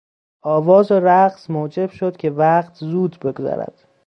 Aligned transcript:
آواز 0.43 0.91
و 0.91 0.99
رقص 0.99 1.49
موجب 1.49 1.89
شد 1.89 2.17
که 2.17 2.29
وقت 2.31 2.73
زود 2.75 3.19
بگذرد. 3.19 3.87